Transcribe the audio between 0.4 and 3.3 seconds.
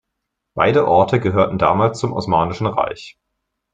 Beide Orte gehörten damals zum Osmanischen Reich.